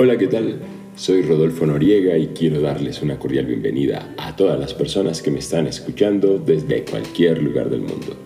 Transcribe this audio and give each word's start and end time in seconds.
Hola, 0.00 0.16
¿qué 0.16 0.28
tal? 0.28 0.60
Soy 0.94 1.22
Rodolfo 1.22 1.66
Noriega 1.66 2.16
y 2.16 2.28
quiero 2.28 2.60
darles 2.60 3.02
una 3.02 3.18
cordial 3.18 3.46
bienvenida 3.46 4.14
a 4.16 4.36
todas 4.36 4.56
las 4.56 4.72
personas 4.72 5.22
que 5.22 5.32
me 5.32 5.40
están 5.40 5.66
escuchando 5.66 6.38
desde 6.38 6.84
cualquier 6.84 7.42
lugar 7.42 7.68
del 7.68 7.80
mundo. 7.80 8.16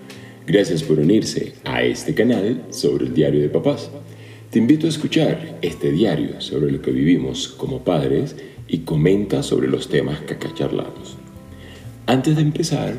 Gracias 0.46 0.82
por 0.82 0.98
unirse 0.98 1.54
a 1.64 1.82
este 1.82 2.12
canal 2.12 2.66
sobre 2.68 3.06
el 3.06 3.14
diario 3.14 3.40
de 3.40 3.48
papás. 3.48 3.90
Te 4.50 4.58
invito 4.58 4.84
a 4.84 4.90
escuchar 4.90 5.60
este 5.62 5.90
diario 5.92 6.42
sobre 6.42 6.70
lo 6.70 6.82
que 6.82 6.90
vivimos 6.90 7.48
como 7.48 7.82
padres 7.82 8.36
y 8.68 8.80
comenta 8.80 9.42
sobre 9.42 9.66
los 9.66 9.88
temas 9.88 10.20
que 10.20 10.34
acá 10.34 10.52
charlamos. 10.54 11.16
Antes 12.04 12.36
de 12.36 12.42
empezar, 12.42 12.96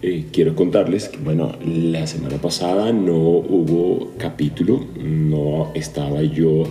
eh, 0.00 0.24
quiero 0.32 0.56
contarles 0.56 1.10
que, 1.10 1.18
bueno, 1.18 1.54
la 1.62 2.06
semana 2.06 2.38
pasada 2.38 2.94
no 2.94 3.18
hubo 3.18 4.12
capítulo, 4.16 4.86
no 4.98 5.70
estaba 5.74 6.22
yo 6.22 6.64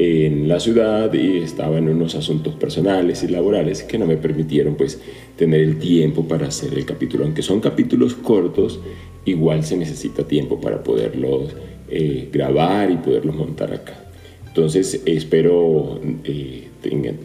en 0.00 0.46
la 0.46 0.60
ciudad 0.60 1.12
y 1.12 1.38
estaba 1.38 1.76
en 1.78 1.88
unos 1.88 2.14
asuntos 2.14 2.54
personales 2.54 3.24
y 3.24 3.28
laborales 3.28 3.82
que 3.82 3.98
no 3.98 4.06
me 4.06 4.16
permitieron 4.16 4.76
pues 4.76 5.00
tener 5.34 5.60
el 5.60 5.80
tiempo 5.80 6.28
para 6.28 6.46
hacer 6.46 6.72
el 6.74 6.84
capítulo. 6.84 7.24
Aunque 7.24 7.42
son 7.42 7.58
capítulos 7.58 8.14
cortos, 8.14 8.78
igual 9.24 9.64
se 9.64 9.76
necesita 9.76 10.22
tiempo 10.22 10.60
para 10.60 10.84
poderlos 10.84 11.56
eh, 11.90 12.28
grabar 12.32 12.92
y 12.92 12.98
poderlos 12.98 13.34
montar 13.34 13.74
acá. 13.74 14.04
Entonces 14.46 15.02
espero 15.04 16.00
eh, 16.22 16.68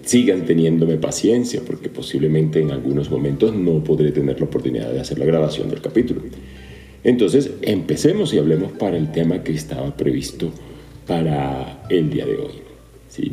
sigan 0.03 0.43
teniéndome 0.45 0.97
paciencia 0.97 1.61
porque 1.63 1.89
posiblemente 1.89 2.59
en 2.59 2.71
algunos 2.71 3.11
momentos 3.11 3.53
no 3.53 3.83
podré 3.83 4.11
tener 4.11 4.39
la 4.39 4.47
oportunidad 4.47 4.91
de 4.91 4.99
hacer 4.99 5.19
la 5.19 5.25
grabación 5.25 5.69
del 5.69 5.81
capítulo. 5.81 6.23
Entonces 7.03 7.51
empecemos 7.61 8.33
y 8.33 8.39
hablemos 8.39 8.71
para 8.71 8.97
el 8.97 9.11
tema 9.11 9.43
que 9.43 9.53
estaba 9.53 9.95
previsto 9.95 10.51
para 11.05 11.85
el 11.89 12.09
día 12.09 12.25
de 12.25 12.37
hoy. 12.37 12.62
¿Sí? 13.13 13.31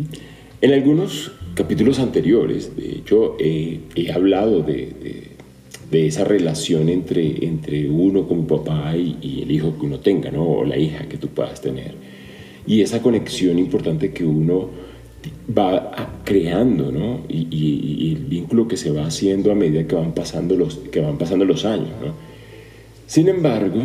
En 0.61 0.73
algunos 0.73 1.33
capítulos 1.55 1.99
anteriores, 1.99 2.77
de 2.77 2.91
hecho, 2.91 3.37
he 3.39 4.13
hablado 4.13 4.63
de, 4.63 4.93
de, 5.91 6.07
esa 6.07 6.25
relación 6.25 6.89
entre, 6.89 7.45
entre 7.47 7.89
uno 7.89 8.29
como 8.29 8.47
papá 8.47 8.95
y, 8.97 9.43
el 9.43 9.51
hijo 9.51 9.77
que 9.79 9.87
uno 9.87 10.01
tenga, 10.01 10.31
¿no? 10.31 10.45
o 10.45 10.65
la 10.65 10.77
hija 10.77 11.09
que 11.09 11.17
tú 11.17 11.29
puedas 11.29 11.61
tener. 11.61 11.95
Y 12.67 12.83
esa 12.83 13.01
conexión 13.01 13.59
importante 13.59 14.13
que 14.13 14.25
uno 14.25 14.69
va 15.57 16.21
creando, 16.25 16.93
¿no? 16.93 17.23
Y, 17.29 17.49
y, 17.51 18.13
el 18.15 18.25
vínculo 18.27 18.69
que 18.69 18.77
se 18.77 18.91
va 18.91 19.07
haciendo 19.07 19.51
a 19.51 19.55
medida 19.55 19.87
que 19.87 19.95
van 19.95 20.13
pasando 20.13 20.57
los, 20.57 20.77
que 20.77 21.01
van 21.01 21.19
pasando 21.19 21.45
los 21.45 21.65
años, 21.65 21.91
¿no? 22.05 22.15
Sin 23.07 23.29
embargo, 23.29 23.81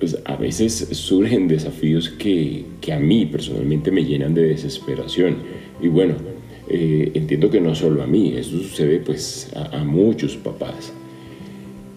pues 0.00 0.18
a 0.24 0.34
veces 0.36 0.88
surgen 0.92 1.46
desafíos 1.46 2.08
que, 2.08 2.64
que, 2.80 2.92
a 2.92 2.98
mí 2.98 3.26
personalmente 3.26 3.92
me 3.92 4.04
llenan 4.04 4.32
de 4.34 4.48
desesperación. 4.48 5.36
Y 5.80 5.88
bueno, 5.88 6.14
eh, 6.68 7.12
entiendo 7.14 7.50
que 7.50 7.60
no 7.60 7.74
solo 7.74 8.02
a 8.02 8.06
mí, 8.06 8.32
eso 8.34 8.58
sucede 8.58 8.98
pues 9.00 9.52
a, 9.54 9.84
muchos 9.84 10.36
papás. 10.36 10.92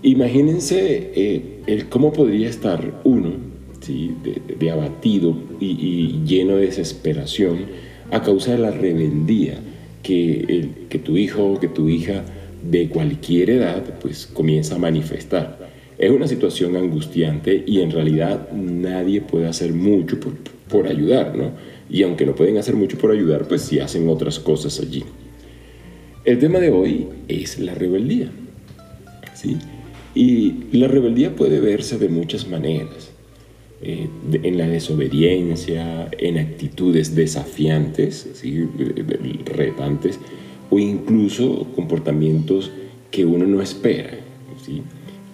Imagínense 0.03 1.11
eh, 1.15 1.85
cómo 1.89 2.11
podría 2.11 2.49
estar 2.49 3.01
uno 3.05 3.31
de, 4.59 4.71
abatido 4.71 5.35
y, 5.59 5.65
y, 5.65 6.23
lleno 6.25 6.57
de 6.57 6.67
desesperación 6.67 7.59
a 8.11 8.21
causa 8.21 8.51
de 8.51 8.57
la 8.59 8.71
rebeldía 8.71 9.59
que, 10.01 10.39
el, 10.41 10.87
que 10.89 10.99
tu 10.99 11.17
hijo 11.17 11.53
o 11.53 11.59
que 11.59 11.67
tu 11.69 11.87
hija 11.89 12.23
de 12.69 12.89
cualquier 12.89 13.49
edad 13.49 13.83
pues 14.01 14.25
comienza 14.25 14.75
a 14.75 14.79
manifestar. 14.79 15.62
Es 16.03 16.11
una 16.11 16.27
situación 16.27 16.75
angustiante 16.75 17.63
y 17.65 17.79
en 17.79 17.89
realidad 17.89 18.51
nadie 18.51 19.21
puede 19.21 19.47
hacer 19.47 19.71
mucho 19.71 20.17
por, 20.67 20.85
ayudar, 20.85 21.33
¿no? 21.33 21.51
Y 21.89 22.03
aunque 22.03 22.25
no 22.25 22.35
pueden 22.35 22.57
hacer 22.57 22.75
mucho 22.75 22.97
por 22.97 23.11
ayudar, 23.11 23.47
pues 23.47 23.61
sí 23.61 23.79
hacen 23.79 24.09
otras 24.09 24.37
cosas 24.37 24.81
allí. 24.81 25.05
El 26.25 26.39
tema 26.39 26.59
de 26.59 26.71
hoy 26.71 27.07
es 27.29 27.57
la 27.57 27.73
rebeldía, 27.73 28.29
¿sí? 29.33 29.55
Y 30.13 30.65
la 30.73 30.89
rebeldía 30.89 31.37
puede 31.37 31.61
verse 31.61 31.97
de 31.97 32.09
muchas 32.09 32.49
maneras. 32.49 33.11
Eh, 33.81 34.09
en 34.33 34.57
la 34.57 34.67
desobediencia, 34.67 36.09
en 36.17 36.37
actitudes 36.37 37.15
desafiantes, 37.15 38.27
¿sí? 38.33 38.67
retantes, 39.45 40.19
o 40.69 40.79
incluso 40.79 41.65
comportamientos 41.73 42.71
que 43.09 43.23
uno 43.23 43.47
no 43.47 43.61
espera. 43.61 44.17
¿sí? 44.65 44.81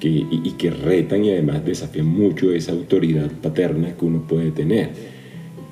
Y, 0.07 0.51
que 0.57 0.69
retan 0.69 1.25
y 1.25 1.31
además 1.31 1.65
desafían 1.65 2.05
mucho 2.05 2.53
esa 2.53 2.71
autoridad 2.71 3.29
paterna 3.41 3.95
que 3.97 4.05
uno 4.05 4.25
puede 4.27 4.51
tener. 4.51 4.89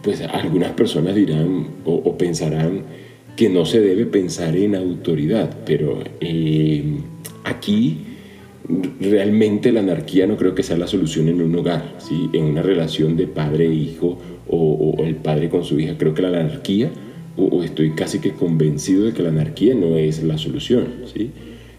Pues 0.02 0.22
algunas 0.22 0.72
personas 0.72 1.16
dirán 1.16 1.68
o, 1.86 2.18
pensarán 2.18 2.84
que 3.36 3.50
no 3.50 3.66
se 3.66 3.82
debe 3.82 4.06
pensar 4.06 4.56
en 4.56 4.76
autoridad, 4.76 5.60
pero 5.66 6.00
eh, 6.20 6.84
aquí 7.44 8.00
realmente 9.00 9.72
la 9.72 9.80
anarquía 9.80 10.28
no 10.28 10.36
creo 10.36 10.56
que 10.56 10.64
sea 10.64 10.78
la 10.78 10.88
solución 10.88 11.30
en 11.30 11.42
un 11.42 11.56
hogar, 11.56 11.96
¿sí? 12.00 12.30
en 12.34 12.46
una 12.46 12.62
relación 12.62 13.16
de 13.16 13.28
padre-hijo 13.28 14.18
e 14.22 14.50
o, 14.50 14.96
o, 14.98 15.04
el 15.06 15.16
padre 15.16 15.50
con 15.50 15.64
su 15.64 15.80
hija. 15.80 15.98
Creo 15.98 16.14
que 16.14 16.22
la 16.22 16.30
anarquía, 16.30 16.90
o, 17.38 17.64
estoy 17.64 17.92
casi 17.92 18.20
que 18.20 18.32
convencido 18.32 19.06
de 19.06 19.14
que 19.14 19.24
la 19.24 19.30
anarquía 19.30 19.76
no 19.76 19.98
es 19.98 20.24
la 20.24 20.38
solución. 20.38 20.88
¿sí? 21.14 21.32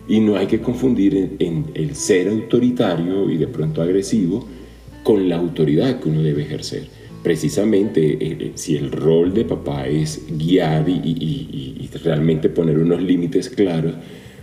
Y 0.08 0.20
no 0.20 0.36
hay 0.36 0.46
que 0.46 0.60
confundir 0.60 1.36
en, 1.38 1.66
el 1.74 1.94
ser 1.94 2.28
autoritario 2.28 3.30
y 3.30 3.36
de 3.36 3.46
pronto 3.46 3.82
agresivo 3.82 4.46
con 5.02 5.28
la 5.28 5.36
autoridad 5.36 6.00
que 6.00 6.08
uno 6.08 6.22
debe 6.22 6.42
ejercer. 6.42 6.84
Precisamente 7.22 8.12
eh, 8.12 8.36
eh, 8.40 8.52
si 8.54 8.76
el 8.76 8.90
rol 8.90 9.34
de 9.34 9.44
papá 9.44 9.86
es 9.86 10.24
guiar 10.30 10.88
y, 10.88 11.88
realmente 12.04 12.48
poner 12.48 12.78
unos 12.78 13.02
límites 13.02 13.48
claros, 13.48 13.94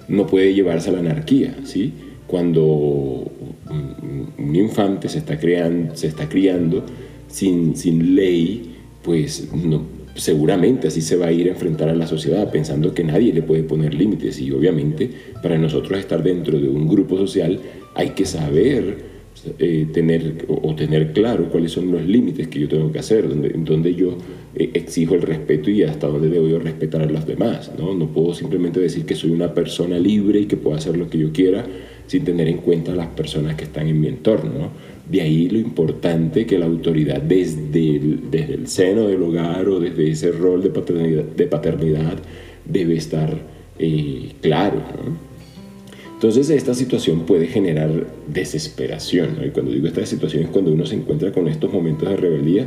no 0.10 0.28
puede 0.28 0.54
llevarse 0.54 0.90
a 0.90 0.94
la 0.94 1.00
anarquía. 1.00 1.56
¿sí? 1.64 1.94
Cuando 2.28 2.64
un, 2.64 4.56
infante 4.56 5.10
se 5.10 5.20
está, 5.20 5.40
creando, 5.40 5.96
se 5.96 6.08
está 6.08 6.28
criando 6.28 6.84
sin, 7.28 7.76
sin 7.76 8.16
ley, 8.16 8.76
pues 9.04 9.50
no, 9.54 9.84
seguramente 10.16 10.88
así 10.88 11.02
se 11.02 11.16
va 11.18 11.28
a 11.28 11.32
ir 11.32 11.48
a 11.48 11.52
enfrentar 11.52 11.90
a 11.90 11.96
la 11.96 12.08
sociedad 12.08 12.50
pensando 12.52 12.94
que 12.94 13.04
nadie 13.04 13.34
le 13.34 13.42
puede 13.42 13.64
poner 13.64 13.94
límites 13.94 14.40
y 14.40 14.52
obviamente 14.52 15.10
para 15.42 15.58
nosotros 15.58 16.00
estar 16.00 16.24
dentro 16.24 16.60
de 16.60 16.70
un 16.70 16.88
grupo 16.88 17.18
social 17.18 17.60
hay 17.94 18.12
que 18.12 18.26
saber 18.26 19.16
eh, 19.60 19.88
tener 19.94 20.46
o, 20.48 20.74
tener 20.76 21.14
claro 21.14 21.50
cuáles 21.50 21.72
son 21.72 21.92
los 21.92 22.04
límites 22.04 22.48
que 22.48 22.60
yo 22.60 22.68
tengo 22.68 22.92
que 22.92 23.00
hacer, 23.00 23.28
donde, 23.30 23.50
donde 23.50 23.94
yo 23.94 24.18
eh, 24.56 24.72
exijo 24.74 25.14
el 25.14 25.22
respeto 25.22 25.70
y 25.70 25.84
hasta 25.84 26.08
dónde 26.08 26.30
debo 26.30 26.58
respetar 26.58 27.02
a 27.02 27.06
los 27.06 27.28
demás. 27.28 27.72
¿no? 27.78 27.94
no 27.94 28.08
puedo 28.08 28.34
simplemente 28.34 28.80
decir 28.80 29.06
que 29.06 29.14
soy 29.14 29.32
una 29.32 29.54
persona 29.54 30.00
libre 30.00 30.40
y 30.40 30.46
que 30.46 30.58
puedo 30.58 30.76
hacer 30.76 30.98
lo 30.98 31.10
que 31.10 31.20
yo 31.20 31.32
quiera 31.32 31.66
sin 32.08 32.24
tener 32.24 32.48
en 32.48 32.58
cuenta 32.58 32.94
a 32.94 32.96
las 32.96 33.08
personas 33.08 33.56
que 33.56 33.66
están 33.66 33.88
en 33.88 34.00
mi 34.00 34.08
entorno. 34.08 34.72
De 35.10 35.22
ahí 35.22 35.50
lo 35.50 35.60
importante 35.60 36.46
que 36.46 36.58
la 36.58 36.66
autoridad 36.66 37.22
desde 37.22 37.96
el, 37.96 38.32
desde 38.32 38.56
el 38.56 38.68
seno 38.68 39.08
del 39.08 39.22
hogar 39.22 39.68
o 39.70 39.80
desde 39.80 40.10
ese 40.10 40.32
rol 40.32 40.64
de 40.64 40.70
paternidad, 40.70 41.24
de 41.24 41.46
paternidad 41.46 42.18
debe 42.66 42.96
estar 42.96 43.38
eh, 43.78 44.32
claro. 44.42 44.82
Entonces 46.14 46.50
esta 46.50 46.74
situación 46.74 47.22
puede 47.22 47.46
generar 47.48 48.08
desesperación. 48.28 49.38
Y 49.46 49.50
cuando 49.50 49.72
digo 49.72 49.88
esta 49.88 50.06
situación 50.06 50.44
es 50.44 50.50
cuando 50.50 50.72
uno 50.72 50.86
se 50.86 50.96
encuentra 50.96 51.32
con 51.32 51.48
estos 51.48 51.72
momentos 51.72 52.10
de 52.10 52.16
rebeldía 52.16 52.66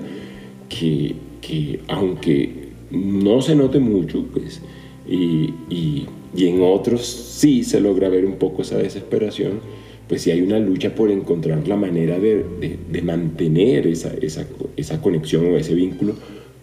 que, 0.68 1.16
que 1.40 1.80
aunque 1.88 2.68
no 2.90 3.40
se 3.40 3.56
note 3.56 3.80
mucho, 3.80 4.24
pues, 4.32 4.62
y, 5.08 5.54
y 5.70 6.46
en 6.46 6.62
otros 6.62 7.06
sí 7.06 7.64
se 7.64 7.80
logra 7.80 8.08
ver 8.08 8.26
un 8.26 8.34
poco 8.34 8.62
esa 8.62 8.76
desesperación, 8.76 9.60
pues 10.08 10.22
si 10.22 10.30
hay 10.30 10.40
una 10.40 10.58
lucha 10.58 10.94
por 10.94 11.10
encontrar 11.10 11.68
la 11.68 11.76
manera 11.76 12.18
de, 12.18 12.44
de, 12.90 13.02
mantener 13.02 13.86
esa, 13.86 14.12
esa, 14.20 14.46
esa, 14.76 15.00
conexión 15.00 15.46
o 15.46 15.56
ese 15.56 15.74
vínculo 15.74 16.14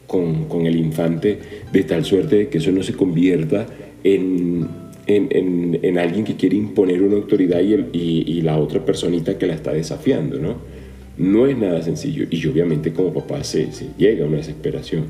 con, 0.07 0.45
con, 0.45 0.65
el 0.65 0.75
infante 0.75 1.39
de 1.71 1.83
tal 1.83 2.03
suerte 2.03 2.47
que 2.47 2.57
eso 2.57 2.71
no 2.71 2.81
se 2.81 2.93
convierta 2.93 3.67
en, 4.03 4.67
en, 5.05 5.79
en, 5.81 5.97
alguien 5.97 6.25
que 6.25 6.35
quiere 6.35 6.55
imponer 6.55 7.03
una 7.03 7.17
autoridad 7.17 7.61
y, 7.61 7.73
el, 7.73 7.89
y, 7.93 8.41
la 8.41 8.57
otra 8.57 8.83
personita 8.83 9.37
que 9.37 9.45
la 9.45 9.53
está 9.53 9.73
desafiando, 9.73 10.39
¿no? 10.39 10.55
No 11.17 11.45
es 11.45 11.57
nada 11.57 11.81
sencillo 11.81 12.25
y 12.29 12.45
obviamente 12.47 12.91
como 12.91 13.13
papá 13.13 13.43
se, 13.43 13.71
se 13.71 13.89
llega 13.97 14.25
a 14.25 14.27
una 14.27 14.37
desesperación. 14.37 15.05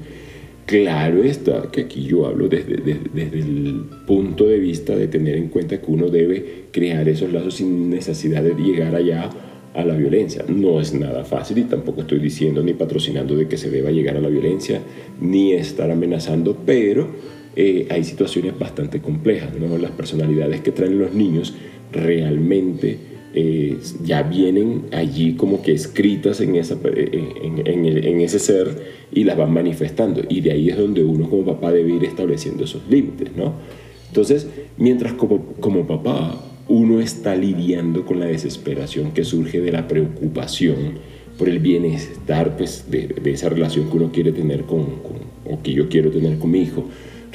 Claro 0.66 1.24
está 1.24 1.70
que 1.72 1.82
aquí 1.82 2.06
yo 2.06 2.26
hablo 2.26 2.48
desde, 2.48 2.78
desde, 2.78 3.40
el 3.40 3.86
punto 4.08 4.46
de 4.46 4.58
vista 4.58 4.96
de 4.96 5.08
tener 5.08 5.36
en 5.36 5.50
cuenta 5.50 5.80
que 5.80 5.92
uno 5.92 6.10
debe 6.10 6.66
crear 6.72 7.08
esos 7.08 7.32
lazos 7.32 7.56
sin 7.56 7.92
necesidad 7.92 8.42
de 8.42 8.56
llegar 8.56 8.96
allá 8.96 9.30
a 9.76 9.86
la 9.86 9.96
violencia. 9.96 10.44
No 10.48 10.82
es 10.82 10.94
nada 10.96 11.24
fácil 11.24 11.60
y 11.60 11.64
tampoco 11.64 12.02
estoy 12.02 12.18
diciendo 12.18 12.64
ni 12.64 12.74
patrocinando 12.74 13.36
de 13.36 13.48
que 13.48 13.58
se 13.58 13.70
deba 13.70 13.92
llegar 13.92 14.18
a 14.18 14.22
la 14.22 14.30
violencia 14.30 14.82
ni 15.22 15.54
estar 15.54 15.92
amenazando, 15.92 16.58
pero 16.66 17.10
eh, 17.56 17.86
hay 17.92 18.04
situaciones 18.04 18.58
bastante 18.58 19.02
complejas. 19.02 19.54
¿no? 19.54 19.78
Las 19.78 19.92
personalidades 19.92 20.62
que 20.62 20.72
traen 20.72 20.98
los 20.98 21.14
niños 21.14 21.54
realmente 21.92 23.15
eh, 23.38 23.78
ya 24.02 24.24
vienen 24.24 24.86
allí 24.94 25.34
como 25.36 25.62
que 25.62 25.74
escritas 25.74 26.40
en, 26.40 26.56
esa, 26.56 26.78
en, 26.86 27.68
en, 27.68 28.22
ese 28.22 28.40
ser 28.40 28.96
y 29.12 29.26
las 29.26 29.36
van 29.36 29.52
manifestando. 29.52 30.22
Y 30.30 30.40
de 30.40 30.54
ahí 30.54 30.70
es 30.70 30.78
donde 30.78 31.04
uno 31.04 31.30
como 31.30 31.44
papá 31.44 31.74
debe 31.74 31.94
ir 31.94 32.06
estableciendo 32.06 32.64
esos 32.64 32.82
límites, 32.90 33.36
¿no? 33.36 33.54
Entonces, 34.08 34.48
mientras 34.78 35.12
como, 35.14 35.46
como 35.60 35.86
papá 35.86 36.42
uno 36.70 37.02
está 37.02 37.36
lidiando 37.36 38.06
con 38.06 38.22
la 38.22 38.26
desesperación 38.26 39.12
que 39.12 39.26
surge 39.26 39.60
de 39.60 39.74
la 39.74 39.88
preocupación 39.90 41.00
por 41.38 41.50
el 41.50 41.60
bienestar 41.60 42.56
pues, 42.56 42.90
de, 42.90 43.08
de 43.08 43.32
esa 43.32 43.50
relación 43.50 43.90
que 43.90 43.98
uno 43.98 44.12
quiere 44.14 44.32
tener 44.32 44.64
con, 44.64 44.86
o 45.46 45.62
que 45.62 45.74
yo 45.74 45.90
quiero 45.90 46.10
tener 46.10 46.40
con 46.40 46.52
mi 46.52 46.62
hijo, 46.62 46.86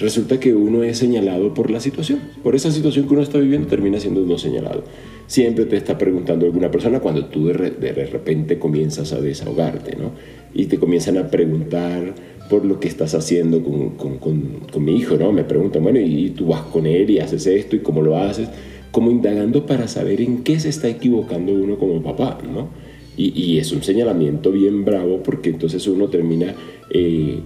resulta 0.00 0.40
que 0.40 0.54
uno 0.54 0.82
es 0.82 0.98
señalado 0.98 1.54
por 1.54 1.70
la 1.70 1.78
situación. 1.78 2.20
Por 2.42 2.54
esa 2.54 2.72
situación 2.72 3.06
que 3.06 3.12
uno 3.12 3.22
está 3.22 3.38
viviendo 3.38 3.68
termina 3.68 4.00
siendo 4.00 4.22
uno 4.22 4.38
señalado. 4.38 4.82
Siempre 5.26 5.66
te 5.66 5.76
está 5.76 5.98
preguntando 5.98 6.46
alguna 6.46 6.70
persona 6.70 7.00
cuando 7.00 7.26
tú 7.26 7.46
de, 7.46 8.08
repente 8.10 8.58
comienzas 8.58 9.12
a 9.12 9.20
desahogarte, 9.20 9.96
¿no? 9.96 10.12
Y 10.54 10.66
te 10.66 10.78
comienzan 10.78 11.18
a 11.18 11.28
preguntar 11.30 12.14
por 12.48 12.64
lo 12.64 12.80
que 12.80 12.88
estás 12.88 13.14
haciendo 13.14 13.62
con, 13.62 13.90
con, 13.90 14.18
con, 14.18 14.84
mi 14.84 14.96
hijo, 14.96 15.16
¿no? 15.16 15.30
Me 15.30 15.44
preguntan, 15.44 15.84
bueno, 15.84 16.00
¿y 16.00 16.30
tú 16.30 16.46
vas 16.46 16.62
con 16.62 16.86
él 16.86 17.08
y 17.10 17.20
haces 17.20 17.46
esto 17.46 17.76
y 17.76 17.80
cómo 17.80 18.02
lo 18.02 18.16
haces? 18.16 18.48
Como 18.90 19.10
indagando 19.10 19.66
para 19.66 19.86
saber 19.86 20.20
en 20.20 20.42
qué 20.42 20.58
se 20.58 20.70
está 20.70 20.88
equivocando 20.88 21.52
uno 21.52 21.78
como 21.78 22.02
papá, 22.02 22.38
¿no? 22.52 22.68
Y, 23.16 23.38
y 23.40 23.58
es 23.58 23.70
un 23.70 23.82
señalamiento 23.82 24.50
bien 24.50 24.84
bravo 24.84 25.22
porque 25.22 25.50
entonces 25.50 25.86
uno 25.86 26.08
termina... 26.08 26.54
Eh, 26.90 27.40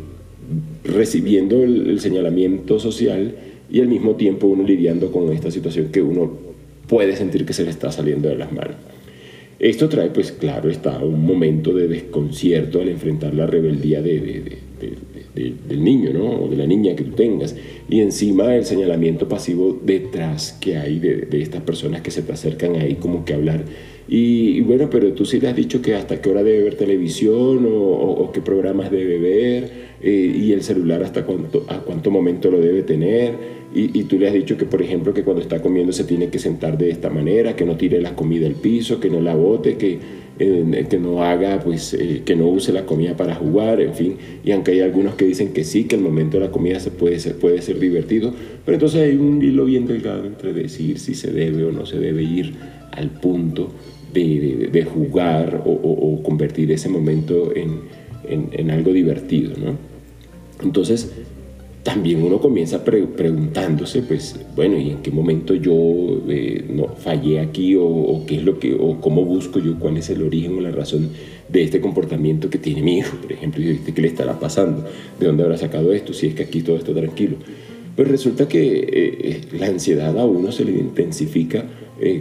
recibiendo 0.85 1.63
el, 1.63 2.01
señalamiento 2.01 2.79
social 2.79 3.35
y 3.71 3.81
al 3.81 3.89
mismo 3.89 4.17
tiempo 4.17 4.47
uno 4.47 4.63
lidiando 4.63 5.11
con 5.11 5.33
esta 5.33 5.51
situación 5.51 5.89
que 5.89 6.03
uno 6.03 6.33
puede 6.89 7.17
sentir 7.17 7.47
que 7.47 7.53
se 7.53 7.65
le 7.65 7.71
está 7.71 7.91
saliendo 7.91 8.29
de 8.29 8.37
las 8.37 8.53
manos. 8.53 8.77
Esto 9.59 9.89
trae, 9.89 10.11
pues 10.11 10.33
claro, 10.33 10.69
está 10.69 10.99
un 10.99 11.25
momento 11.25 11.73
de 11.73 11.89
desconcierto 11.89 12.81
al 12.81 12.89
enfrentar 12.89 13.35
la 13.35 13.47
rebeldía 13.47 14.03
de, 14.03 14.59
del 15.35 15.83
niño, 15.85 16.11
¿no? 16.13 16.45
O 16.45 16.49
de 16.49 16.57
la 16.57 16.67
niña 16.67 16.95
que 16.95 17.05
tú 17.05 17.13
tengas. 17.13 17.57
Y 17.89 18.01
encima 18.01 18.55
el 18.55 18.65
señalamiento 18.65 19.29
pasivo 19.29 19.79
detrás 19.83 20.57
que 20.61 20.77
hay 20.77 20.99
de, 20.99 21.29
estas 21.33 21.63
personas 21.63 22.03
que 22.03 22.11
se 22.11 22.23
te 22.23 22.33
acercan 22.33 22.77
ahí 22.77 22.95
como 22.95 23.25
que 23.25 23.35
hablar 23.35 23.65
y, 24.07 24.61
bueno, 24.61 24.91
pero 24.91 25.13
tú 25.13 25.25
sí 25.25 25.41
le 25.41 25.49
has 25.49 25.57
dicho 25.57 25.81
que 25.81 25.95
hasta 25.95 26.21
qué 26.21 26.29
hora 26.29 26.43
debe 26.43 26.65
ver 26.65 26.75
televisión 26.75 27.67
o, 27.67 28.31
qué 28.33 28.41
programas 28.41 28.91
debe 28.91 29.19
ver 29.19 29.73
eh, 30.03 30.35
y 30.37 30.53
el 30.53 30.63
celular 30.63 31.03
hasta 31.03 31.25
cuánto, 31.25 31.65
a 31.69 31.81
cuánto 31.81 32.11
momento 32.11 32.51
lo 32.51 32.61
debe 32.61 32.83
tener. 32.83 33.64
Y, 33.77 34.05
tú 34.05 34.19
le 34.21 34.29
has 34.29 34.35
dicho 34.35 34.57
que, 34.57 34.67
por 34.67 34.81
ejemplo, 34.83 35.13
que 35.13 35.25
cuando 35.25 35.43
está 35.43 35.61
comiendo 35.61 35.93
se 35.93 36.05
tiene 36.05 36.29
que 36.29 36.39
sentar 36.39 36.79
de 36.79 36.91
esta 36.91 37.11
manera, 37.11 37.57
que 37.57 37.65
no 37.65 37.77
tire 37.77 38.01
la 38.01 38.15
comida 38.15 38.47
al 38.47 38.55
piso, 38.55 39.01
que 39.01 39.11
no 39.11 39.21
la 39.21 39.35
bote, 39.35 39.77
que, 39.77 39.99
eh, 40.39 40.87
que 40.89 40.99
no 40.99 41.25
haga, 41.25 41.59
pues, 41.59 41.93
eh, 41.95 42.23
que 42.25 42.37
no 42.37 42.47
use 42.47 42.73
la 42.73 42.87
comida 42.87 43.17
para 43.17 43.35
jugar, 43.35 43.81
en 43.81 43.95
fin. 43.95 44.17
Y 44.45 44.53
aunque 44.53 44.71
hay 44.71 44.81
algunos 44.81 45.17
que 45.17 45.25
dicen 45.25 45.53
que 45.53 45.65
sí, 45.65 45.85
que 45.85 45.97
el 45.97 46.03
momento 46.03 46.39
de 46.39 46.47
la 46.47 46.53
comida 46.53 46.79
se 46.79 46.93
puede 46.93 47.19
ser, 47.19 47.35
puede 47.37 47.63
ser 47.63 47.81
divertido, 47.81 48.33
pero 48.65 48.77
entonces 48.77 49.01
hay 49.01 49.17
un 49.17 49.43
hilo 49.43 49.65
bien 49.65 49.89
delgado 49.89 50.25
entre 50.25 50.53
decir 50.53 51.01
si 51.01 51.15
se 51.15 51.33
debe 51.33 51.65
o 51.65 51.73
no 51.73 51.85
se 51.85 51.99
debe 51.99 52.23
ir 52.23 52.55
al 52.93 53.11
punto 53.11 53.73
de, 54.13 54.87
jugar 54.89 55.63
o, 55.67 56.23
convertir 56.23 56.71
ese 56.71 56.89
momento 56.89 57.53
en, 57.55 58.71
algo 58.71 58.93
divertido, 58.93 59.53
¿no? 59.59 59.77
Entonces, 60.63 61.13
también 61.85 62.23
uno 62.23 62.41
comienza 62.41 62.83
preguntándose, 62.83 64.01
pues, 64.01 64.41
bueno, 64.57 64.79
¿y 64.79 64.89
en 64.89 65.03
qué 65.03 65.11
momento 65.11 65.55
yo 65.55 65.75
eh, 66.29 66.65
no, 66.71 66.89
fallé 66.89 67.41
aquí 67.41 67.77
o, 67.79 68.25
qué 68.27 68.37
es 68.37 68.43
lo 68.43 68.59
que, 68.59 68.75
o 68.75 69.03
cómo 69.03 69.23
busco 69.27 69.59
yo 69.61 69.79
cuál 69.79 69.99
es 69.99 70.09
el 70.09 70.23
origen 70.23 70.57
o 70.57 70.61
la 70.63 70.71
razón 70.71 71.11
de 71.51 71.63
este 71.63 71.83
comportamiento 71.83 72.49
que 72.49 72.57
tiene 72.57 72.83
mi 72.83 72.99
hijo, 72.99 73.15
por 73.19 73.31
ejemplo, 73.31 73.63
y 73.63 73.77
¿qué 73.77 74.01
le 74.01 74.09
estará 74.09 74.41
pasando? 74.41 74.83
¿De 75.21 75.27
dónde 75.27 75.43
habrá 75.43 75.59
sacado 75.59 75.93
esto? 75.93 76.15
Si 76.15 76.27
es 76.29 76.35
que 76.35 76.45
aquí 76.45 76.63
todo 76.63 76.79
está 76.79 76.95
tranquilo. 76.95 77.37
Pues 77.95 78.09
resulta 78.09 78.49
que 78.49 78.63
eh, 78.63 78.89
eh, 78.91 79.41
la 79.59 79.67
ansiedad 79.67 80.19
a 80.19 80.25
uno 80.25 80.53
se 80.53 80.65
le 80.65 80.73
intensifica 80.73 81.67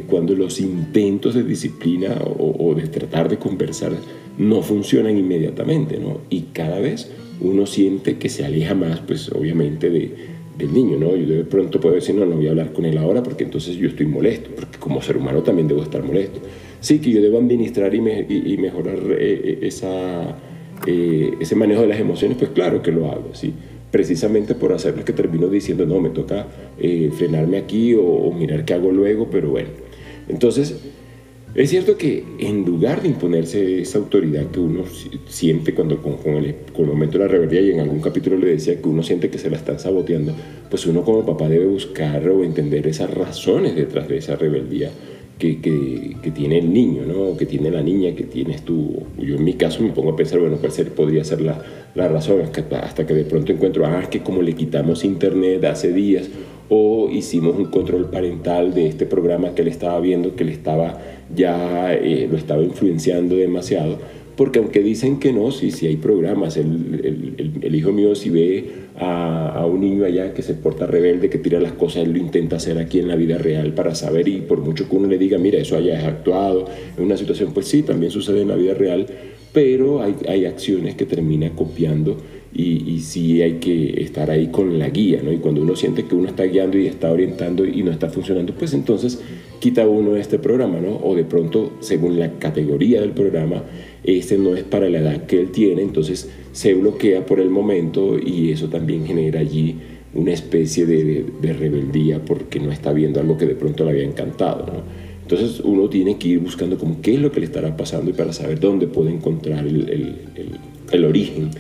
cuando 0.08 0.36
los 0.36 0.60
intentos 0.60 1.34
de 1.34 1.44
disciplina 1.44 2.16
o, 2.24 2.74
de 2.76 2.88
tratar 2.88 3.28
de 3.28 3.38
conversar 3.38 3.92
no 4.38 4.62
funcionan 4.62 5.18
inmediatamente, 5.18 5.98
¿no? 5.98 6.22
Y 6.30 6.42
cada 6.54 6.80
vez 6.80 7.10
uno 7.44 7.66
siente 7.66 8.18
que 8.18 8.30
se 8.30 8.46
aleja 8.46 8.74
más, 8.74 9.00
pues 9.02 9.32
obviamente, 9.32 9.90
de, 9.90 10.12
del 10.58 10.74
niño, 10.74 10.98
¿no? 10.98 11.16
Yo 11.16 11.36
de 11.36 11.44
pronto 11.44 11.80
puedo 11.80 11.96
decir, 11.96 12.16
no, 12.16 12.26
no 12.26 12.36
voy 12.36 12.48
a 12.48 12.52
hablar 12.52 12.74
con 12.74 12.86
él 12.86 12.98
ahora 12.98 13.22
porque 13.22 13.44
entonces 13.44 13.76
yo 13.76 13.88
estoy 13.88 14.06
molesto, 14.06 14.50
porque 14.56 14.80
como 14.80 15.02
ser 15.02 15.18
humano 15.18 15.44
también 15.44 15.68
debo 15.68 15.84
estar 15.84 16.04
molesto. 16.04 16.40
Sí, 16.80 17.00
que 17.00 17.12
yo 17.12 17.22
debo 17.22 17.38
administrar 17.38 17.94
y, 17.96 18.02
mejorar 18.58 18.98
esa, 19.20 20.38
ese 20.86 21.56
manejo 21.56 21.82
de 21.82 21.88
las 21.88 22.00
emociones, 22.00 22.38
pues 22.38 22.52
claro 22.52 22.82
que 22.82 22.92
lo 22.92 23.10
hago, 23.10 23.30
sí 23.34 23.54
precisamente 23.94 24.56
por 24.56 24.74
hacerlo 24.74 25.06
que 25.06 25.14
termino 25.14 25.48
diciendo, 25.50 25.86
no, 25.86 26.00
me 26.00 26.10
toca 26.10 26.48
eh, 26.80 27.12
frenarme 27.16 27.58
aquí 27.58 27.94
o, 27.94 28.32
mirar 28.32 28.66
qué 28.66 28.74
hago 28.74 28.92
luego, 28.92 29.28
pero 29.30 29.52
bueno. 29.52 29.70
Entonces, 30.28 30.80
es 31.56 31.70
cierto 31.70 31.98
que 31.98 32.24
en 32.40 32.66
lugar 32.66 33.02
de 33.04 33.10
imponerse 33.10 33.82
esa 33.82 34.00
autoridad 34.00 34.48
que 34.48 34.60
uno 34.60 34.86
siente 35.28 35.76
cuando 35.76 36.02
con, 36.02 36.14
el, 36.14 36.56
con, 36.74 36.86
el, 36.86 36.92
momento 36.92 37.20
de 37.20 37.26
la 37.26 37.32
rebeldía, 37.32 37.62
y 37.62 37.72
en 37.72 37.80
algún 37.80 38.02
capítulo 38.02 38.38
le 38.38 38.48
decía 38.48 38.82
que 38.82 38.88
uno 38.88 39.04
siente 39.04 39.30
que 39.30 39.38
se 39.38 39.52
la 39.52 39.58
están 39.58 39.80
saboteando, 39.80 40.34
pues 40.70 40.88
uno 40.88 41.04
como 41.04 41.24
papá 41.26 41.48
debe 41.48 41.68
buscar 41.68 42.28
o 42.28 42.44
entender 42.44 42.88
esas 42.88 43.14
razones 43.14 43.76
detrás 43.76 44.08
de 44.08 44.18
esa 44.18 44.36
rebeldía 44.36 44.90
que, 45.38 45.60
que, 46.22 46.32
tiene 46.32 46.58
el 46.60 46.74
niño, 46.74 47.04
¿no? 47.06 47.36
que 47.38 47.46
tiene 47.46 47.70
la 47.70 47.82
niña, 47.82 48.16
que 48.16 48.24
tienes 48.24 48.64
tú. 48.64 49.04
Yo 49.20 49.36
en 49.36 49.44
mi 49.44 49.54
caso 49.54 49.84
me 49.84 49.90
pongo 49.90 50.12
a 50.12 50.16
pensar, 50.16 50.40
bueno, 50.40 50.58
cuál 50.58 50.72
podría 50.96 51.24
ser 51.24 51.42
la, 51.42 51.62
la 51.96 52.08
razón, 52.08 52.42
hasta 52.82 53.06
que 53.06 53.14
de 53.14 53.26
pronto 53.26 53.52
encuentro, 53.52 53.86
ah, 53.86 54.08
que 54.10 54.22
como 54.22 54.42
le 54.42 54.54
quitamos 54.54 55.04
internet 55.04 55.64
hace 55.66 55.92
días, 55.92 56.30
o 56.70 57.10
hicimos 57.12 57.56
un 57.58 57.66
control 57.66 58.10
parental 58.10 58.74
de 58.74 58.88
este 58.88 59.06
programa 59.06 59.54
que 59.56 59.64
le 59.64 59.70
estaba 59.70 60.00
viendo, 60.00 60.36
que 60.36 60.44
le 60.44 60.52
estaba 60.52 61.00
ya 61.36 61.94
eh, 61.94 62.28
lo 62.30 62.38
estaba 62.38 62.64
influenciando 62.64 63.36
demasiado, 63.36 63.98
porque 64.36 64.60
aunque 64.60 64.82
dicen 64.82 65.20
que 65.20 65.32
no, 65.32 65.52
sí, 65.52 65.72
sí 65.72 65.88
hay 65.88 65.98
programas, 65.98 66.58
el, 66.58 67.36
el, 67.38 67.52
el 67.62 67.76
hijo 67.76 67.92
mío 67.92 68.16
si 68.16 68.30
ve 68.30 68.84
a, 68.98 69.66
un 69.66 69.82
niño 69.82 70.06
allá 70.06 70.34
que 70.34 70.42
se 70.42 70.54
porta 70.54 70.86
rebelde, 70.86 71.30
que 71.30 71.38
tira 71.38 71.60
las 71.60 71.74
cosas, 71.74 72.04
él 72.04 72.14
lo 72.14 72.20
intenta 72.20 72.58
hacer 72.58 72.78
aquí 72.78 73.00
en 73.00 73.08
la 73.08 73.16
vida 73.16 73.38
real 73.38 73.74
para 73.74 73.96
saber 73.96 74.28
y 74.28 74.42
por 74.42 74.60
mucho 74.60 74.90
que 74.90 74.96
uno 74.96 75.08
le 75.08 75.18
diga, 75.18 75.38
mira, 75.38 75.60
eso 75.60 75.76
haya 75.76 76.08
actuado 76.08 76.66
en 76.98 77.04
una 77.04 77.18
situación, 77.18 77.54
pues 77.54 77.68
sí, 77.68 77.84
también 77.84 78.12
sucede 78.12 78.42
en 78.42 78.50
la 78.50 78.56
vida 78.56 78.74
real, 78.74 79.08
pero 79.52 80.02
hay, 80.02 80.16
hay 80.28 80.46
acciones 80.46 80.96
que 80.96 81.06
termina 81.06 81.52
copiando 81.52 82.18
y, 82.54 82.92
y, 82.92 83.00
sí 83.00 83.42
hay 83.42 83.54
que 83.54 84.02
estar 84.02 84.30
ahí 84.30 84.48
con 84.48 84.78
la 84.78 84.90
guía, 84.90 85.22
¿no? 85.24 85.32
Y 85.32 85.38
cuando 85.38 85.62
uno 85.62 85.76
siente 85.76 86.06
que 86.06 86.16
uno 86.16 86.28
está 86.28 86.44
guiando 86.44 86.78
y 86.78 86.88
está 86.88 87.12
orientando 87.12 87.66
y 87.66 87.82
no 87.84 87.92
está 87.92 88.10
funcionando, 88.10 88.54
pues 88.54 88.74
entonces 88.74 89.20
quita 89.60 89.88
uno 89.88 90.18
este 90.18 90.40
programa, 90.40 90.80
¿no? 90.82 90.98
O 90.98 91.16
de 91.16 91.24
pronto, 91.24 91.72
según 91.80 92.20
la 92.20 92.38
categoría 92.38 93.00
del 93.00 93.12
programa, 93.12 93.64
este 94.04 94.38
no 94.38 94.56
es 94.56 94.64
para 94.64 94.90
la 94.90 95.00
edad 95.00 95.26
que 95.26 95.40
él 95.40 95.52
tiene, 95.52 95.82
entonces 95.82 96.30
se 96.52 96.74
bloquea 96.74 97.26
por 97.26 97.40
el 97.40 97.50
momento 97.50 98.20
y 98.20 98.52
eso 98.52 98.68
también 98.68 99.06
genera 99.06 99.40
allí 99.40 99.78
una 100.14 100.34
especie 100.34 100.86
de, 100.86 101.26
rebeldía 101.42 102.24
porque 102.24 102.60
no 102.60 102.72
está 102.72 102.92
viendo 102.94 103.20
algo 103.20 103.38
que 103.38 103.46
de 103.46 103.56
pronto 103.56 103.86
le 103.86 103.92
había 103.92 104.04
encantado. 104.04 104.84
Entonces 105.22 105.62
uno 105.62 105.88
tiene 105.88 106.18
que 106.18 106.28
ir 106.28 106.40
buscando 106.40 106.78
como 106.78 107.02
qué 107.02 107.14
es 107.14 107.20
lo 107.20 107.32
que 107.32 107.40
le 107.40 107.46
estará 107.46 107.76
pasando 107.78 108.12
y 108.12 108.14
para 108.14 108.34
saber 108.34 108.60
dónde 108.60 108.88
puede 108.88 109.12
encontrar 109.12 109.66
el 109.66 111.06
origen 111.06 111.52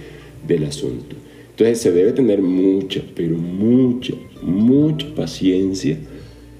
del 0.47 0.65
asunto. 0.65 1.15
Entonces 1.51 1.79
se 1.79 1.91
debe 1.91 2.13
tener 2.13 2.41
mucha, 2.41 3.01
pero 3.15 3.37
mucha, 3.37 4.13
mucha 4.41 5.13
paciencia 5.15 5.97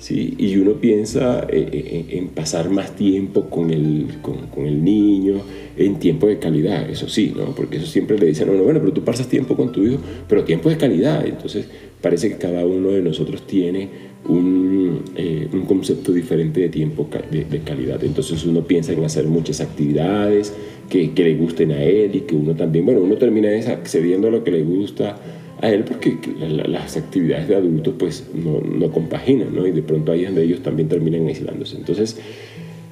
¿sí? 0.04 0.36
Y 0.38 0.58
uno 0.58 0.74
piensa 0.74 1.48
eh, 1.50 1.70
eh, 1.72 2.18
en 2.18 2.28
pasar 2.28 2.70
más 2.70 2.94
tiempo 2.94 3.50
con 3.50 3.72
el, 3.72 4.08
con, 4.22 4.66
el 4.66 4.84
niño, 4.84 5.36
en 5.78 5.98
tiempo 5.98 6.28
de 6.28 6.40
calidad, 6.40 6.90
eso 6.90 7.08
sí, 7.08 7.34
¿no? 7.34 7.56
Porque 7.56 7.78
eso 7.78 7.86
siempre 7.86 8.20
le 8.20 8.26
dicen 8.26 8.50
a 8.50 8.52
uno, 8.52 8.64
bueno, 8.64 8.82
pero 8.82 8.92
tú 8.92 9.02
pasas 9.06 9.30
tiempo 9.30 9.56
con 9.56 9.72
tu 9.72 9.82
hijo, 9.86 10.00
pero 10.28 10.44
tiempo 10.44 10.70
de 10.70 10.76
calidad. 10.76 11.26
Entonces 11.26 11.68
parece 12.02 12.28
que 12.28 12.36
cada 12.36 12.66
uno 12.66 12.90
de 12.90 13.02
nosotros 13.02 13.48
tiene 13.48 13.88
un, 14.28 15.02
eh, 15.16 15.48
un 15.52 15.66
concepto 15.66 16.12
diferente 16.12 16.62
de 16.62 16.70
tiempo 16.70 17.10
de, 17.32 17.46
de, 17.46 17.60
calidad. 17.60 18.04
Entonces 18.04 18.46
uno 18.46 18.62
piensa 18.62 18.94
en 18.94 19.04
hacer 19.04 19.28
muchas 19.28 19.62
actividades 19.62 20.54
que, 20.90 21.12
que, 21.12 21.24
le 21.24 21.36
gusten 21.36 21.72
a 21.72 21.84
él 21.84 22.16
y 22.16 22.22
que 22.22 22.36
uno 22.36 22.56
también, 22.56 22.86
bueno, 22.86 23.02
uno 23.02 23.16
termina 23.18 23.50
accediendo 23.50 24.28
a 24.28 24.32
lo 24.32 24.44
que 24.44 24.52
le 24.52 24.64
gusta 24.64 25.18
a 25.62 25.70
él 25.70 25.84
porque 25.86 26.18
las 26.68 26.98
actividades 26.98 27.48
de 27.48 27.56
adultos 27.56 27.96
pues 27.98 28.28
no, 28.34 28.62
no, 28.62 28.92
compaginan, 28.92 29.56
¿no? 29.56 29.66
Y 29.66 29.72
de 29.72 29.82
pronto 29.82 30.12
ahí 30.12 30.26
donde 30.26 30.44
ellos 30.44 30.62
también 30.62 30.90
terminan 30.90 31.28
aislándose. 31.28 31.78
Entonces, 31.78 32.18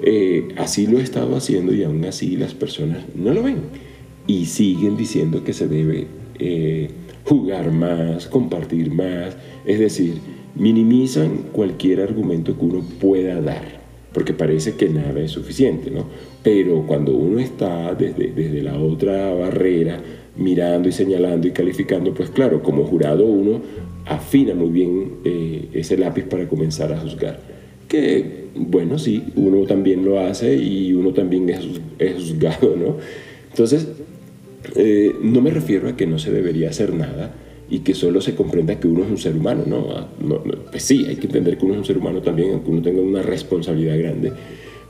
eh, 0.00 0.48
así 0.56 0.86
lo 0.86 0.98
he 0.98 1.02
estado 1.02 1.36
haciendo 1.36 1.74
y 1.74 1.84
aún 1.84 2.04
así 2.04 2.36
las 2.36 2.54
personas 2.54 3.04
no 3.14 3.32
lo 3.32 3.42
ven 3.42 3.58
y 4.26 4.46
siguen 4.46 4.96
diciendo 4.96 5.44
que 5.44 5.52
se 5.52 5.68
debe 5.68 6.06
eh, 6.38 6.88
jugar 7.24 7.70
más, 7.70 8.26
compartir 8.26 8.90
más, 8.90 9.36
es 9.64 9.78
decir, 9.78 10.14
minimizan 10.54 11.44
cualquier 11.52 12.00
argumento 12.00 12.58
que 12.58 12.64
uno 12.64 12.84
pueda 13.00 13.40
dar. 13.40 13.82
porque 14.12 14.34
parece 14.34 14.74
que 14.74 14.90
nada 14.90 15.18
es 15.20 15.30
suficiente, 15.30 15.90
¿no? 15.90 16.04
Pero 16.42 16.86
cuando 16.86 17.14
uno 17.16 17.38
está 17.38 17.94
desde, 17.94 18.30
desde 18.32 18.60
la 18.60 18.76
otra 18.76 19.32
barrera, 19.32 19.98
mirando 20.36 20.88
y 20.90 20.92
señalando 20.92 21.48
y 21.48 21.52
calificando, 21.52 22.12
pues 22.12 22.28
claro, 22.28 22.62
como 22.62 22.84
jurado 22.84 23.24
uno 23.24 23.62
afina 24.04 24.54
muy 24.54 24.68
bien 24.68 25.12
eh, 25.24 25.68
ese 25.72 25.96
lápiz 25.96 26.24
para 26.24 26.46
comenzar 26.46 26.92
a 26.92 26.98
juzgar. 26.98 27.40
Que, 27.88 28.48
bueno, 28.54 28.98
sí, 28.98 29.22
uno 29.34 29.64
también 29.64 30.04
lo 30.04 30.20
hace 30.20 30.56
y 30.56 30.92
uno 30.92 31.14
también 31.14 31.48
es, 31.48 31.60
es 31.98 32.14
juzgado, 32.14 32.76
¿no? 32.76 32.96
Entonces, 33.50 33.88
eh, 34.76 35.14
no 35.22 35.40
me 35.40 35.50
refiero 35.50 35.88
a 35.88 35.96
que 35.96 36.06
no 36.06 36.18
se 36.18 36.30
debería 36.30 36.68
hacer 36.68 36.94
nada 36.94 37.34
y 37.72 37.78
que 37.78 37.94
solo 37.94 38.20
se 38.20 38.34
comprenda 38.34 38.78
que 38.78 38.86
uno 38.86 39.02
es 39.02 39.10
un 39.10 39.16
ser 39.16 39.34
humano, 39.34 39.64
¿no? 39.66 39.86
Ah, 39.96 40.06
pues 40.70 40.82
sí, 40.82 41.06
hay 41.08 41.16
que 41.16 41.26
entender 41.26 41.56
que 41.56 41.64
uno 41.64 41.72
es 41.72 41.80
un 41.80 41.86
ser 41.86 41.96
humano 41.96 42.20
también, 42.20 42.50
aunque 42.50 42.70
uno 42.70 42.82
tenga 42.82 43.00
una 43.00 43.22
responsabilidad 43.22 43.98
grande, 43.98 44.30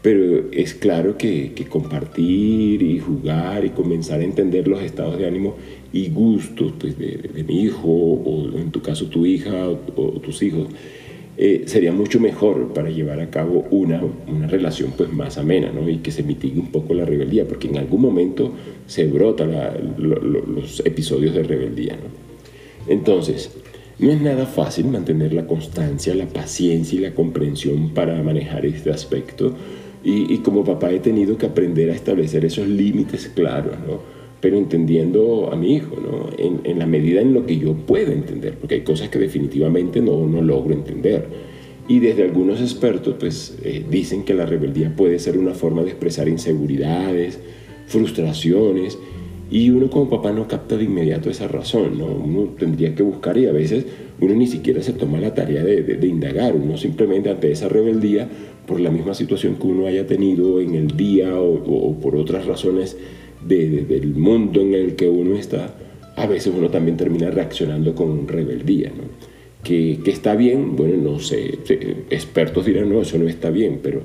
pero 0.03 0.51
es 0.51 0.75
claro 0.75 1.17
que, 1.17 1.53
compartir 1.69 2.83
y 2.83 2.99
jugar 2.99 3.65
y 3.65 3.71
comenzar 3.71 4.19
a 4.19 4.25
entender 4.25 4.67
los 4.67 4.83
estados 4.83 5.17
de 5.17 5.29
ánimo 5.29 5.55
y 5.93 6.09
gustos 6.09 6.73
pues, 6.77 6.99
de, 6.99 7.45
mi 7.47 7.63
hijo 7.63 7.89
o 7.89 8.51
en 8.59 8.73
tu 8.73 8.83
caso 8.83 9.07
tu 9.07 9.27
hija 9.27 9.69
o 9.69 10.21
tus 10.21 10.43
hijos, 10.43 10.67
eh, 11.39 11.63
sería 11.67 11.93
mucho 11.93 12.19
mejor 12.19 12.75
para 12.75 12.91
llevar 12.91 13.21
a 13.21 13.31
cabo 13.31 13.65
una, 13.71 14.03
una 14.27 14.49
relación 14.49 14.93
pues 14.97 15.13
más 15.13 15.39
amena 15.39 15.71
¿no? 15.71 15.89
y 15.89 15.99
que 15.99 16.11
se 16.11 16.25
mitigue 16.25 16.59
un 16.59 16.73
poco 16.73 16.95
la 16.95 17.05
rebeldía, 17.05 17.47
porque 17.47 17.69
en 17.69 17.77
algún 17.77 18.01
momento 18.01 18.53
se 18.89 19.07
brotan 19.07 19.53
los 19.99 20.83
episodios 20.85 21.33
de 21.33 21.45
rebeldía. 21.45 21.93
¿no? 21.93 22.22
Entonces, 22.87 23.51
no 23.99 24.11
es 24.11 24.21
nada 24.21 24.47
fácil 24.47 24.87
mantener 24.87 25.33
la 25.33 25.47
constancia, 25.47 26.15
la 26.15 26.27
paciencia 26.27 26.99
y 26.99 27.03
la 27.03 27.15
comprensión 27.15 27.91
para 27.91 28.21
manejar 28.23 28.67
este 28.67 28.91
aspecto. 28.91 29.55
Y, 30.05 30.39
como 30.39 30.65
papá 30.65 30.91
he 30.91 30.99
tenido 30.99 31.39
que 31.39 31.47
aprender 31.47 31.91
a 31.91 31.95
establecer 31.95 32.45
esos 32.45 32.67
límites 32.67 33.31
claros, 33.33 33.77
¿no? 33.87 34.01
pero 34.41 34.57
entendiendo 34.57 35.51
a 35.53 35.55
mi 35.55 35.77
hijo, 35.77 35.97
¿no? 36.01 36.29
en, 36.37 36.77
la 36.81 36.87
medida 36.87 37.21
en 37.21 37.33
lo 37.33 37.47
que 37.47 37.57
yo 37.57 37.75
puedo 37.75 38.11
entender, 38.11 38.57
porque 38.59 38.75
hay 38.75 38.81
cosas 38.81 39.09
que 39.09 39.21
definitivamente 39.21 40.01
no, 40.01 40.27
no 40.27 40.43
logro 40.43 40.75
entender. 40.75 41.29
Y 41.87 42.01
desde 42.01 42.25
algunos 42.25 42.61
expertos 42.61 43.15
pues, 43.21 43.57
eh, 43.63 43.85
dicen 43.89 44.25
que 44.25 44.35
la 44.35 44.45
rebeldía 44.45 44.97
puede 44.97 45.21
ser 45.21 45.39
una 45.39 45.55
forma 45.55 45.83
de 45.83 45.91
expresar 45.91 46.27
inseguridades, 46.29 47.39
frustraciones, 47.87 48.99
y 49.53 49.69
uno 49.69 49.91
como 49.91 50.09
papá 50.09 50.33
no 50.33 50.49
capta 50.49 50.79
de 50.79 50.85
inmediato 50.85 51.29
esa 51.29 51.47
razón, 51.47 51.99
¿no? 51.99 52.07
uno 52.07 52.55
tendría 52.59 52.95
que 52.95 53.03
buscar 53.03 53.37
y 53.37 53.47
a 53.47 53.53
veces 53.53 53.85
uno 54.19 54.35
ni 54.35 54.47
siquiera 54.47 54.83
se 54.83 54.95
toma 54.95 55.21
la 55.21 55.35
tarea 55.35 55.63
de, 55.63 55.83
de, 55.83 56.07
indagar, 56.07 56.57
uno 56.57 56.79
simplemente 56.79 57.29
ante 57.29 57.53
esa 57.53 57.69
rebeldía, 57.69 58.27
por 58.67 58.81
la 58.81 58.91
misma 58.91 59.13
situación 59.13 59.57
que 59.57 59.67
uno 59.67 59.87
haya 59.87 60.07
tenido 60.07 60.59
en 60.59 60.75
el 60.75 60.97
día 60.97 61.39
o, 61.39 61.99
por 62.01 62.17
otras 62.17 62.47
razones, 62.47 62.97
del 63.47 64.15
mundo 64.15 64.63
en 64.63 64.73
el 64.73 64.95
que 64.95 65.09
uno 65.09 65.37
está, 65.37 65.75
a 66.17 66.27
veces 66.27 66.55
uno 66.57 66.71
también 66.71 66.97
termina 66.97 67.31
reaccionando 67.31 67.95
con 67.95 68.29
rebeldía, 68.29 68.89
¿no? 68.89 69.03
Que, 69.63 69.99
que, 70.03 70.11
está 70.13 70.35
bien, 70.35 70.77
bueno, 70.77 70.97
no 70.97 71.19
sé, 71.19 71.59
expertos 72.09 72.67
dirán, 72.67 72.89
no, 72.89 73.03
eso 73.03 73.19
no 73.19 73.29
está 73.29 73.51
bien, 73.51 73.81
pero 73.83 74.03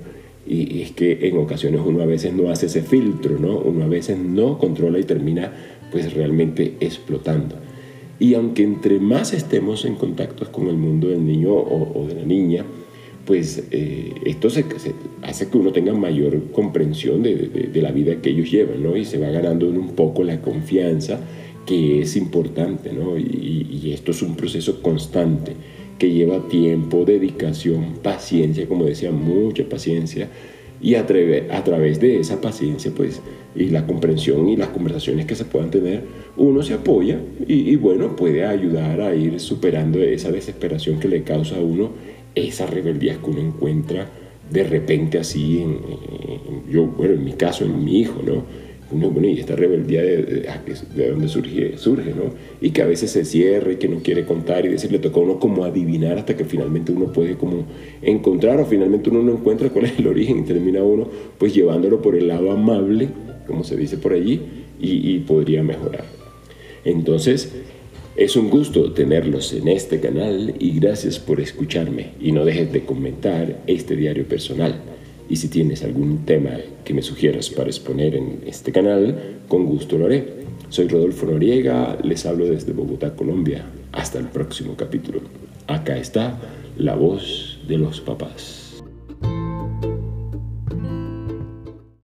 y, 0.48 0.82
es 0.82 0.92
que 0.92 1.28
en 1.28 1.38
ocasiones 1.38 1.82
uno 1.86 2.02
a 2.02 2.06
veces 2.06 2.34
no 2.34 2.50
hace 2.50 2.68
ese 2.68 2.82
filtro, 2.82 3.40
¿no? 3.40 3.58
Uno 3.60 3.86
a 3.86 3.88
veces 3.88 4.18
no 4.18 4.58
controla 4.58 5.00
y 5.00 5.04
termina 5.04 5.52
pues 5.92 6.14
realmente 6.14 6.76
explotando. 6.80 7.56
Y 8.20 8.34
aunque 8.34 8.64
entre 8.64 9.00
más 9.00 9.34
estemos 9.34 9.86
en 9.86 9.96
contacto 9.96 10.52
con 10.52 10.68
el 10.68 10.78
mundo 10.78 11.10
del 11.10 11.26
niño 11.26 11.54
o, 11.54 12.02
o 12.02 12.08
de 12.08 12.16
la 12.16 12.26
niña, 12.26 12.66
pues 13.28 13.68
eh, 13.72 14.14
esto 14.26 14.50
se, 14.50 14.64
hace 15.22 15.50
que 15.50 15.58
uno 15.58 15.74
tenga 15.74 15.94
mayor 15.94 16.50
comprensión 16.54 17.22
de, 17.22 17.70
la 17.76 17.92
vida 17.92 18.22
que 18.22 18.30
ellos 18.30 18.50
llevan, 18.50 18.82
¿no? 18.82 18.96
Y 18.96 19.04
se 19.04 19.20
va 19.20 19.28
ganando 19.28 19.70
un 19.70 19.90
poco 19.90 20.24
la 20.24 20.42
confianza 20.42 21.20
que 21.66 22.02
es 22.02 22.16
importante, 22.16 22.94
¿no? 22.94 23.18
Y, 23.18 23.92
esto 23.94 24.12
es 24.12 24.22
un 24.22 24.36
proceso 24.36 24.82
constante 24.82 25.54
que 25.98 26.12
lleva 26.12 26.48
tiempo, 26.48 27.06
dedicación, 27.06 27.96
paciencia, 28.02 28.68
como 28.68 28.86
decía, 28.86 29.12
mucha 29.12 29.64
paciencia, 29.68 30.30
y 30.80 30.96
a, 30.96 31.02
a 31.02 31.64
través 31.64 32.00
de 32.00 32.20
esa 32.20 32.40
paciencia, 32.40 32.92
pues, 32.96 33.22
y 33.56 33.70
la 33.70 33.86
comprensión 33.88 34.48
y 34.50 34.56
las 34.56 34.70
conversaciones 34.70 35.26
que 35.26 35.36
se 35.36 35.46
puedan 35.46 35.72
tener, 35.72 36.04
uno 36.38 36.62
se 36.62 36.76
apoya 36.76 37.20
y, 37.48 37.76
bueno, 37.78 38.16
puede 38.16 38.46
ayudar 38.46 39.02
a 39.02 39.16
ir 39.16 39.40
superando 39.40 40.00
esa 40.00 40.32
desesperación 40.32 41.00
que 41.00 41.08
le 41.08 41.24
causa 41.24 41.58
a 41.58 41.62
uno 41.62 41.90
esas 42.36 42.70
rebeldías 42.70 43.18
que 43.18 43.32
uno 43.32 43.40
encuentra 43.40 44.08
de 44.52 44.64
repente 44.64 45.18
así, 45.18 45.66
yo, 46.70 46.86
bueno, 46.86 47.16
en 47.16 47.26
mi 47.26 47.34
caso, 47.34 47.66
en 47.66 47.84
mi 47.84 48.00
hijo, 48.00 48.22
¿no? 48.26 48.44
Uno, 48.90 49.10
bueno, 49.12 49.28
y 49.28 49.40
esta 49.40 49.56
rebeldía 49.56 50.02
de, 50.02 50.24
de, 50.24 50.50
ah, 50.50 50.62
dónde 51.10 51.28
surge, 51.28 51.78
surge, 51.78 52.12
¿no? 52.12 52.34
Y 52.62 52.72
que 52.72 52.82
a 52.82 52.86
veces 52.86 53.12
se 53.12 53.26
cierra 53.26 53.74
y 53.74 53.76
que 53.76 53.90
no 53.90 54.00
quiere 54.00 54.26
contar 54.26 54.66
y 54.66 54.70
decirle 54.70 55.00
toca 55.00 55.20
a 55.20 55.24
uno 55.24 55.40
como 55.40 55.66
adivinar 55.66 56.18
hasta 56.18 56.38
que 56.38 56.46
finalmente 56.46 56.94
uno 56.94 57.12
puede 57.12 57.36
como 57.36 57.66
encontrar 58.02 58.60
o 58.62 58.66
finalmente 58.66 59.10
uno 59.10 59.24
no 59.24 59.34
encuentra 59.34 59.70
cuál 59.70 59.86
es 59.86 60.00
el 60.00 60.08
origen 60.08 60.40
y 60.40 60.44
termina 60.44 60.84
uno 60.84 61.08
pues 61.38 61.54
llevándolo 61.54 62.02
por 62.02 62.16
el 62.16 62.30
lado 62.30 62.50
amable, 62.52 63.10
como 63.46 63.66
se 63.66 63.76
dice 63.76 63.98
por 63.98 64.14
allí, 64.14 64.42
y, 64.80 65.16
y 65.16 65.20
podría 65.20 65.64
mejorar. 65.64 66.06
Entonces, 66.86 67.52
es 68.18 68.36
un 68.36 68.50
gusto 68.50 68.94
tenerlos 68.94 69.54
en 69.54 69.68
este 69.68 70.00
canal 70.00 70.56
y 70.58 70.80
gracias 70.80 71.20
por 71.20 71.40
escucharme 71.40 72.12
y 72.20 72.32
no 72.32 72.46
dejes 72.46 72.72
de 72.72 72.86
comentar 72.86 73.62
este 73.68 73.96
diario 73.96 74.26
personal. 74.28 74.82
Y 75.30 75.36
si 75.36 75.50
tienes 75.50 75.84
algún 75.84 76.26
tema 76.26 76.52
que 76.84 76.94
me 76.94 77.02
sugieras 77.02 77.50
para 77.50 77.70
exponer 77.70 78.16
en 78.16 78.42
este 78.46 78.72
canal, 78.72 79.38
con 79.48 79.66
gusto 79.66 79.98
lo 79.98 80.06
haré. 80.06 80.46
Soy 80.70 80.88
Rodolfo 80.88 81.26
Noriega, 81.26 81.98
les 82.04 82.26
hablo 82.26 82.46
desde 82.46 82.74
Bogotá, 82.74 83.16
Colombia. 83.16 83.66
Hasta 83.92 84.20
el 84.20 84.28
próximo 84.28 84.76
capítulo. 84.76 85.22
Acá 85.68 85.98
está 85.98 86.40
la 86.78 86.96
voz 86.96 87.60
de 87.68 87.78
los 87.78 88.00
papás. 88.02 88.67